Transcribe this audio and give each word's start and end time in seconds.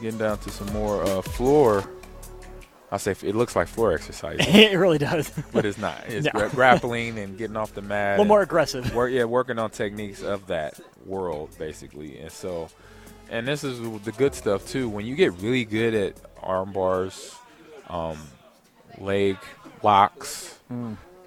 Getting 0.00 0.18
down 0.18 0.38
to 0.38 0.50
some 0.50 0.72
more 0.72 1.02
uh, 1.04 1.20
floor. 1.22 1.84
I 2.92 2.96
say 2.96 3.12
it 3.22 3.36
looks 3.36 3.54
like 3.54 3.68
floor 3.68 3.92
exercise, 3.92 4.36
it 4.40 4.76
really 4.76 4.98
does. 4.98 5.30
but 5.52 5.64
it's 5.64 5.78
not. 5.78 6.02
It's 6.08 6.24
No. 6.24 6.32
gra- 6.32 6.48
grappling 6.48 7.18
and 7.18 7.38
getting 7.38 7.56
off 7.56 7.72
the 7.74 7.82
mat. 7.82 8.10
a 8.10 8.12
little 8.14 8.24
more 8.24 8.42
aggressive. 8.42 8.92
work 8.94 9.12
yeah 9.12 9.24
working 9.24 9.58
on 9.60 9.70
techniques 9.70 10.22
of 10.22 10.46
that 10.48 10.80
world 11.06 11.50
basically 11.58 12.18
and 12.18 12.32
so 12.32 12.68
and 13.30 13.46
this 13.46 13.62
is 13.62 13.78
the 14.04 14.12
good 14.12 14.34
stuff 14.34 14.66
too 14.66 14.88
when 14.88 15.06
you 15.06 15.14
get 15.14 15.32
really 15.34 15.64
good 15.64 15.94
at 15.94 16.14
arm 16.42 16.72
bars 16.72 17.34
um, 17.88 18.18
leg 18.98 19.36
locks 19.84 20.58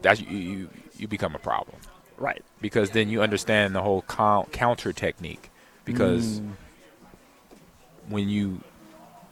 that 0.02 0.19
you, 0.19 0.38
you 0.38 0.69
you 0.97 1.08
become 1.08 1.33
a 1.33 1.39
problem 1.39 1.77
Right. 2.17 2.44
because 2.61 2.89
then 2.91 3.08
you 3.09 3.21
understand 3.21 3.73
the 3.73 3.81
whole 3.81 4.02
count, 4.03 4.52
counter 4.52 4.91
technique 4.94 5.49
because 5.85 6.41
when 8.09 8.27
you 8.30 8.61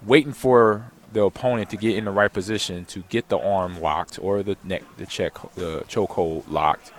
waiting 0.06 0.34
for 0.34 0.92
the 1.14 1.22
opponent 1.22 1.70
to 1.70 1.78
get 1.78 1.98
in 1.98 2.06
the 2.06 2.12
right 2.12 2.32
position 2.32 2.86
to 2.86 3.02
get 3.10 3.28
the 3.30 3.38
arm 3.38 3.82
locked 3.82 4.18
or 4.22 4.44
the 4.44 4.58
neck 4.64 4.84
the 4.98 5.06
check 5.06 5.34
the 5.56 5.84
chokehold 5.88 6.44
locked 6.50 6.92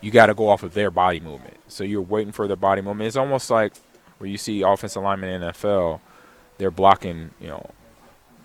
you 0.00 0.10
got 0.10 0.26
to 0.26 0.34
go 0.34 0.48
off 0.48 0.62
of 0.62 0.74
their 0.74 0.90
body 0.90 1.20
movement. 1.20 1.58
So 1.68 1.84
you're 1.84 2.00
waiting 2.00 2.32
for 2.32 2.46
their 2.48 2.56
body 2.56 2.80
movement. 2.80 3.06
It's 3.06 3.16
almost 3.16 3.50
like 3.50 3.74
where 4.18 4.28
you 4.28 4.38
see 4.38 4.62
offensive 4.62 5.02
linemen 5.02 5.42
in 5.42 5.52
NFL 5.52 6.00
they're 6.58 6.70
blocking 6.70 7.30
you 7.40 7.48
know 7.48 7.70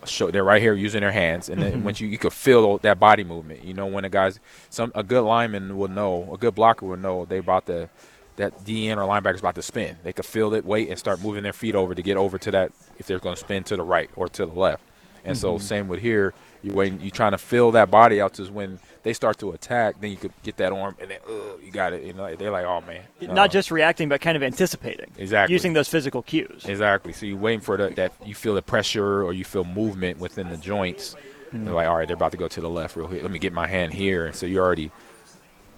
show 0.05 0.31
they're 0.31 0.43
right 0.43 0.61
here 0.61 0.73
using 0.73 1.01
their 1.01 1.11
hands 1.11 1.49
and 1.49 1.61
then 1.61 1.73
mm-hmm. 1.73 1.83
once 1.83 1.99
you 1.99 2.07
you 2.07 2.17
could 2.17 2.31
feel 2.31 2.77
that 2.79 2.99
body 2.99 3.23
movement. 3.23 3.63
You 3.63 3.73
know 3.73 3.85
when 3.85 4.05
a 4.05 4.09
guy's 4.09 4.39
some 4.69 4.91
a 4.95 5.03
good 5.03 5.23
lineman 5.23 5.77
will 5.77 5.89
know 5.89 6.31
a 6.33 6.37
good 6.37 6.55
blocker 6.55 6.85
will 6.85 6.97
know 6.97 7.25
they 7.25 7.39
about 7.39 7.65
to 7.65 7.89
that 8.37 8.65
DN 8.65 8.97
or 8.97 9.07
linebacker's 9.07 9.39
about 9.39 9.55
to 9.55 9.61
spin 9.61 9.97
they 10.03 10.13
could 10.13 10.25
feel 10.25 10.53
it 10.53 10.65
wait 10.65 10.89
and 10.89 10.97
start 10.99 11.21
moving 11.21 11.43
their 11.43 11.53
feet 11.53 11.75
over 11.75 11.95
to 11.95 12.01
get 12.01 12.17
over 12.17 12.37
to 12.37 12.51
that 12.51 12.71
if 12.97 13.07
they're 13.07 13.19
going 13.19 13.35
to 13.35 13.41
spin 13.41 13.63
to 13.63 13.75
the 13.75 13.83
right 13.83 14.09
or 14.15 14.27
to 14.27 14.45
the 14.45 14.53
left 14.53 14.83
and 15.23 15.37
so 15.37 15.57
same 15.57 15.87
with 15.87 16.01
here 16.01 16.33
you 16.61 16.73
waiting 16.73 16.99
you 17.01 17.09
trying 17.09 17.31
to 17.31 17.37
fill 17.37 17.71
that 17.71 17.89
body 17.89 18.21
out 18.21 18.33
to 18.33 18.43
when 18.45 18.79
they 19.03 19.13
start 19.13 19.37
to 19.39 19.51
attack 19.51 19.99
then 19.99 20.11
you 20.11 20.17
could 20.17 20.33
get 20.43 20.57
that 20.57 20.71
arm 20.71 20.95
and 20.99 21.09
then 21.09 21.19
uh, 21.27 21.57
you 21.63 21.71
got 21.71 21.93
it 21.93 22.03
you 22.03 22.13
know 22.13 22.35
they're 22.35 22.51
like 22.51 22.65
oh 22.65 22.81
man 22.81 23.01
no. 23.21 23.33
Not 23.33 23.51
just 23.51 23.71
reacting, 23.71 24.09
but 24.09 24.21
kind 24.21 24.37
of 24.37 24.43
anticipating. 24.43 25.11
Exactly. 25.17 25.53
Using 25.53 25.73
those 25.73 25.87
physical 25.87 26.21
cues. 26.21 26.65
Exactly. 26.65 27.13
So 27.13 27.25
you're 27.25 27.37
waiting 27.37 27.61
for 27.61 27.77
the, 27.77 27.89
that 27.91 28.13
you 28.25 28.35
feel 28.35 28.53
the 28.53 28.61
pressure 28.61 29.23
or 29.23 29.33
you 29.33 29.43
feel 29.43 29.63
movement 29.63 30.19
within 30.19 30.49
the 30.49 30.57
joints. 30.57 31.15
They're 31.51 31.73
like, 31.73 31.87
all 31.87 31.97
right, 31.97 32.07
they're 32.07 32.15
about 32.15 32.31
to 32.31 32.37
go 32.37 32.47
to 32.49 32.61
the 32.61 32.69
left 32.69 32.95
real 32.97 33.07
quick. 33.07 33.21
Let 33.21 33.31
me 33.31 33.39
get 33.39 33.53
my 33.53 33.67
hand 33.67 33.93
here. 33.93 34.25
And 34.25 34.35
so 34.35 34.45
you're 34.45 34.63
already 34.63 34.91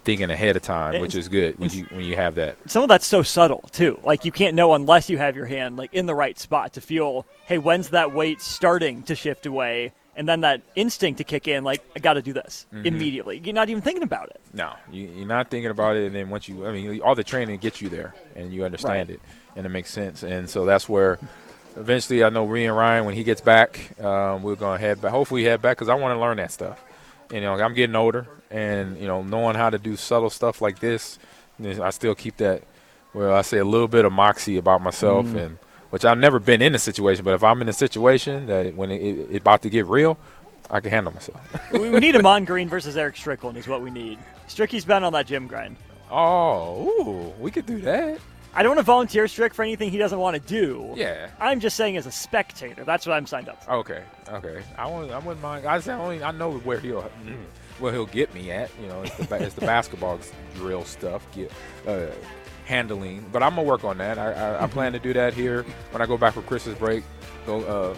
thinking 0.08 0.30
ahead 0.30 0.56
of 0.56 0.62
time, 0.62 0.98
which 1.02 1.14
is 1.14 1.28
good 1.28 1.58
when 1.58 1.68
you 1.68 1.84
when 1.90 2.02
you 2.02 2.16
have 2.16 2.36
that. 2.36 2.56
Some 2.64 2.82
of 2.82 2.88
that's 2.88 3.06
so 3.06 3.22
subtle 3.22 3.60
too. 3.72 4.00
Like 4.02 4.24
you 4.24 4.32
can't 4.32 4.54
know 4.54 4.72
unless 4.72 5.10
you 5.10 5.18
have 5.18 5.36
your 5.36 5.44
hand 5.44 5.76
like 5.76 5.92
in 5.92 6.06
the 6.06 6.14
right 6.14 6.38
spot 6.38 6.72
to 6.74 6.80
feel, 6.80 7.26
hey, 7.44 7.58
when's 7.58 7.90
that 7.90 8.14
weight 8.14 8.40
starting 8.40 9.02
to 9.02 9.14
shift 9.14 9.44
away? 9.44 9.92
And 10.16 10.26
then 10.26 10.40
that 10.40 10.62
instinct 10.74 11.18
to 11.18 11.24
kick 11.24 11.46
in, 11.46 11.62
like, 11.62 11.80
I 11.94 12.00
got 12.00 12.14
to 12.14 12.22
do 12.22 12.32
this 12.32 12.66
Mm-hmm. 12.74 12.86
immediately. 12.86 13.40
You're 13.44 13.54
not 13.54 13.68
even 13.68 13.82
thinking 13.82 14.02
about 14.02 14.30
it. 14.30 14.40
No, 14.52 14.72
you, 14.90 15.06
you're 15.14 15.26
not 15.28 15.48
thinking 15.48 15.70
about 15.70 15.94
it. 15.96 16.06
And 16.06 16.14
then 16.16 16.28
once 16.30 16.48
you, 16.48 16.66
I 16.66 16.72
mean, 16.72 17.00
all 17.02 17.14
the 17.14 17.22
training 17.22 17.58
gets 17.60 17.80
you 17.80 17.88
there 17.88 18.14
and 18.34 18.50
you 18.52 18.64
understand 18.64 19.10
Right. 19.10 19.16
it 19.16 19.20
and 19.54 19.64
it 19.66 19.68
makes 19.68 19.90
sense. 19.92 20.24
And 20.24 20.48
so 20.50 20.64
that's 20.64 20.88
where 20.88 21.20
eventually 21.76 22.24
I 22.24 22.30
know 22.30 22.46
Ree 22.46 22.64
and 22.64 22.76
Ryan, 22.76 23.04
when 23.04 23.14
he 23.14 23.22
gets 23.22 23.40
back, 23.42 23.92
um, 24.00 24.42
we're 24.42 24.56
going 24.56 24.80
to 24.80 24.84
head 24.84 25.00
back. 25.00 25.12
Hopefully, 25.12 25.44
head 25.44 25.60
back 25.62 25.76
because 25.76 25.88
I 25.90 25.94
want 25.94 26.16
to 26.16 26.20
learn 26.20 26.38
that 26.38 26.50
stuff. 26.50 26.82
You 27.30 27.40
know, 27.40 27.54
I'm 27.54 27.74
getting 27.74 27.96
older 27.96 28.26
and, 28.50 28.98
you 28.98 29.06
know, 29.06 29.22
knowing 29.22 29.54
how 29.54 29.70
to 29.70 29.78
do 29.78 29.96
subtle 29.96 30.30
stuff 30.30 30.60
like 30.62 30.78
this, 30.78 31.18
I 31.62 31.90
still 31.90 32.14
keep 32.14 32.38
that, 32.38 32.62
well, 33.12 33.34
I 33.34 33.42
say 33.42 33.58
a 33.58 33.64
little 33.64 33.88
bit 33.88 34.04
of 34.04 34.12
moxie 34.12 34.56
about 34.56 34.80
myself 34.80 35.26
mm. 35.26 35.36
and 35.36 35.58
which 35.90 36.04
I've 36.04 36.18
never 36.18 36.38
been 36.38 36.60
in 36.62 36.74
a 36.74 36.78
situation, 36.78 37.24
but 37.24 37.34
if 37.34 37.42
I'm 37.42 37.62
in 37.62 37.68
a 37.68 37.72
situation 37.72 38.46
that 38.46 38.74
when 38.74 38.90
it, 38.90 39.00
it, 39.00 39.30
it 39.30 39.40
about 39.40 39.62
to 39.62 39.70
get 39.70 39.86
real, 39.86 40.18
I 40.70 40.80
can 40.80 40.90
handle 40.90 41.12
myself. 41.12 41.40
we 41.72 41.88
we 41.90 41.98
need 41.98 42.14
Amon 42.14 42.44
Green 42.44 42.68
versus 42.68 42.96
Eric 42.96 43.16
Strickland 43.16 43.56
is 43.56 43.66
what 43.66 43.80
we 43.80 43.90
need. 43.90 44.18
Stricky's 44.48 44.84
been 44.84 45.02
on 45.02 45.12
that 45.14 45.26
gym 45.26 45.46
grind. 45.46 45.76
oh, 46.10 46.88
ooh, 47.00 47.42
we 47.42 47.50
could 47.50 47.66
do 47.66 47.80
that. 47.82 48.18
I 48.54 48.62
don't 48.62 48.70
want 48.70 48.78
to 48.78 48.84
volunteer 48.84 49.28
Strick 49.28 49.54
for 49.54 49.62
anything 49.62 49.90
he 49.90 49.98
doesn't 49.98 50.18
want 50.18 50.34
to 50.34 50.40
do. 50.40 50.92
Yeah. 50.96 51.30
I'm 51.38 51.60
just 51.60 51.76
saying 51.76 51.96
as 51.96 52.06
a 52.06 52.10
spectator. 52.10 52.84
That's 52.84 53.06
what 53.06 53.14
I'm 53.14 53.26
signed 53.26 53.48
up 53.48 53.62
for. 53.62 53.72
Okay, 53.72 54.02
okay. 54.28 54.62
I 54.76 54.86
wouldn't, 54.86 55.12
I 55.12 55.18
wouldn't 55.18 55.42
mind. 55.42 55.66
I 55.66 55.78
only 55.94 56.22
I 56.22 56.30
know 56.32 56.58
where 56.58 56.80
he'll 56.80 57.02
where 57.78 57.92
he'll 57.92 58.06
get 58.06 58.34
me 58.34 58.50
at. 58.50 58.70
You 58.80 58.88
know, 58.88 59.02
it's 59.02 59.16
the, 59.16 59.42
it's 59.42 59.54
the 59.54 59.60
basketball 59.66 60.18
drill 60.54 60.84
stuff, 60.84 61.26
get, 61.32 61.52
uh, 61.86 62.06
handling. 62.64 63.24
But 63.32 63.42
I'm 63.42 63.54
gonna 63.54 63.62
work 63.62 63.84
on 63.84 63.98
that. 63.98 64.18
I, 64.18 64.32
I, 64.32 64.64
I 64.64 64.66
plan 64.66 64.92
to 64.92 64.98
do 64.98 65.12
that 65.12 65.34
here 65.34 65.64
when 65.90 66.02
I 66.02 66.06
go 66.06 66.16
back 66.16 66.34
for 66.34 66.42
Christmas 66.42 66.78
break. 66.78 67.04
Go 67.46 67.60
uh, 67.60 67.96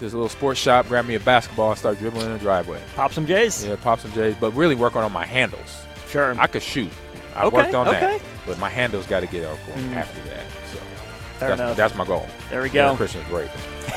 there's 0.00 0.14
a 0.14 0.16
little 0.16 0.30
sports 0.30 0.58
shop. 0.58 0.88
Grab 0.88 1.04
me 1.06 1.14
a 1.14 1.20
basketball 1.20 1.70
and 1.70 1.78
start 1.78 1.98
dribbling 1.98 2.26
in 2.26 2.32
the 2.32 2.38
driveway. 2.38 2.80
Pop 2.96 3.12
some 3.12 3.26
J's. 3.26 3.64
Yeah, 3.64 3.76
pop 3.76 4.00
some 4.00 4.12
J's, 4.12 4.34
but 4.40 4.52
really 4.52 4.74
work 4.74 4.96
on 4.96 5.12
my 5.12 5.26
handles. 5.26 5.84
Sure. 6.08 6.34
I 6.40 6.46
could 6.46 6.62
shoot. 6.62 6.90
I 7.34 7.44
Okay, 7.46 7.56
worked 7.56 7.74
on 7.74 7.88
okay. 7.88 8.00
that, 8.00 8.20
but 8.46 8.58
my 8.58 8.68
handles 8.68 9.06
got 9.06 9.20
to 9.20 9.26
get 9.26 9.44
out 9.44 9.58
going 9.66 9.78
mm. 9.90 9.96
after 9.96 10.20
that. 10.30 10.44
So 10.72 11.56
that's, 11.56 11.76
that's 11.76 11.94
my 11.94 12.04
goal. 12.04 12.26
There 12.50 12.62
we 12.62 12.68
Yeah, 12.70 12.90
go. 12.90 12.96
Christmas 12.96 13.26
break. 13.28 13.50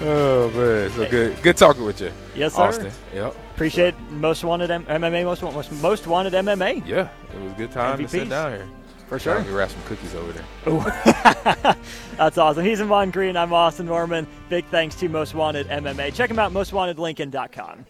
oh 0.00 0.50
man, 0.54 0.90
so 0.90 1.08
good. 1.10 1.42
Good 1.42 1.56
talking 1.56 1.84
with 1.84 2.00
you. 2.00 2.10
Yes, 2.34 2.54
sir. 2.54 2.62
Austin. 2.62 2.92
Yep. 3.14 3.36
Appreciate 3.54 3.98
most 4.10 4.44
wanted 4.44 4.70
M- 4.70 4.84
MMA, 4.86 5.24
most, 5.24 5.42
most 5.42 5.72
most 5.82 6.06
wanted 6.06 6.32
MMA 6.32 6.86
Yeah, 6.86 7.08
it 7.34 7.40
was 7.40 7.52
a 7.52 7.56
good 7.56 7.72
time 7.72 7.98
to 7.98 8.08
sit 8.08 8.28
down 8.28 8.52
here. 8.52 8.68
for 9.08 9.18
sure. 9.18 9.42
We 9.42 9.50
wrap 9.52 9.70
some 9.70 9.82
cookies 9.82 10.14
over 10.14 10.32
there. 10.32 11.76
That's 12.16 12.38
awesome. 12.38 12.64
He's 12.64 12.80
Amon 12.80 13.10
Green. 13.10 13.36
I'm 13.36 13.52
Austin 13.52 13.86
Norman. 13.86 14.26
Big 14.48 14.64
thanks 14.66 14.94
to 14.96 15.08
Most 15.08 15.34
Wanted 15.34 15.66
MMA. 15.68 16.14
Check 16.14 16.30
him 16.30 16.38
out, 16.38 16.52
mostwantedlincoln.com. 16.52 17.84